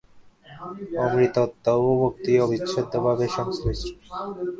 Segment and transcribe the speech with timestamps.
[1.03, 3.87] অমৃতত্ব ও মুক্তি অবিচ্ছেদ্যভাবে সংশ্লিষ্ট।